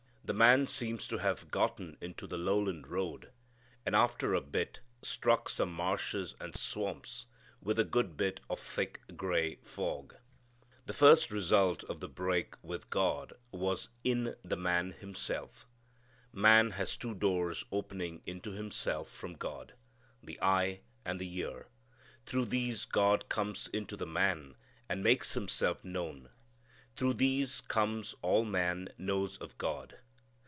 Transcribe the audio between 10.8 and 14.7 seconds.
The first result of the break with God was in the